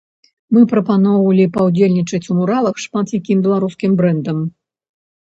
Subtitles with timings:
[0.55, 4.45] Мы прапаноўвалі паўдзельнічаць у муралах шмат якім беларускім брэндам.